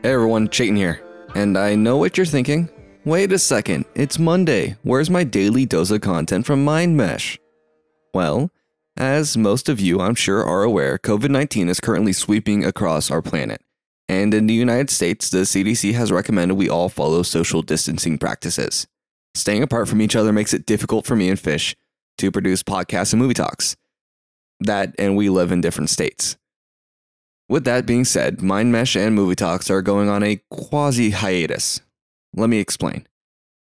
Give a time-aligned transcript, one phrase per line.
[0.00, 1.02] Hey everyone, Chayton here.
[1.34, 2.70] And I know what you're thinking.
[3.04, 4.76] Wait a second, it's Monday.
[4.84, 7.36] Where's my daily dose of content from Mind Mesh?
[8.14, 8.52] Well,
[8.96, 13.20] as most of you I'm sure are aware, COVID 19 is currently sweeping across our
[13.20, 13.60] planet.
[14.08, 18.86] And in the United States, the CDC has recommended we all follow social distancing practices.
[19.34, 21.74] Staying apart from each other makes it difficult for me and Fish
[22.18, 23.74] to produce podcasts and movie talks.
[24.60, 26.36] That, and we live in different states.
[27.50, 31.80] With that being said, Mind Mesh and Movie Talks are going on a quasi hiatus.
[32.36, 33.06] Let me explain.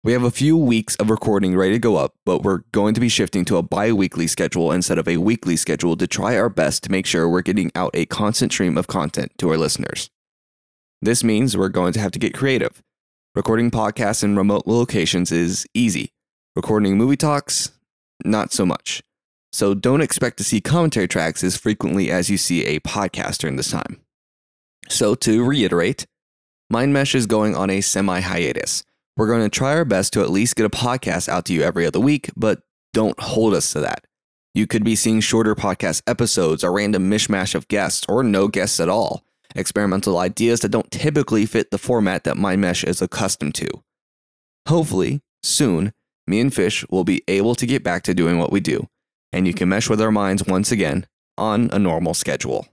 [0.03, 3.01] We have a few weeks of recording ready to go up, but we're going to
[3.01, 6.49] be shifting to a bi weekly schedule instead of a weekly schedule to try our
[6.49, 10.09] best to make sure we're getting out a constant stream of content to our listeners.
[11.03, 12.83] This means we're going to have to get creative.
[13.35, 16.11] Recording podcasts in remote locations is easy.
[16.57, 17.73] Recording movie talks,
[18.25, 19.03] not so much.
[19.55, 23.55] So don't expect to see commentary tracks as frequently as you see a podcast during
[23.55, 24.01] this time.
[24.89, 26.09] So to reiterate,
[26.71, 28.83] Mind Mesh is going on a semi hiatus.
[29.17, 31.63] We're going to try our best to at least get a podcast out to you
[31.63, 34.05] every other week, but don't hold us to that.
[34.55, 38.81] You could be seeing shorter podcast episodes, a random mishmash of guests, or no guests
[38.81, 39.23] at all,
[39.55, 43.69] experimental ideas that don't typically fit the format that Mind Mesh is accustomed to.
[44.67, 45.93] Hopefully, soon,
[46.27, 48.89] me and Fish will be able to get back to doing what we do
[49.35, 52.69] and you can mesh with our minds once again on a normal schedule.